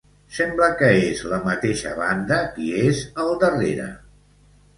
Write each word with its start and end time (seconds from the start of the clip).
Sembla 0.35 0.69
que 0.79 0.87
és 1.09 1.21
la 1.33 1.39
mateixa 1.43 1.91
banda 1.99 2.39
qui 2.57 2.71
és 2.87 3.03
al 3.27 3.31
darrera. 3.45 3.87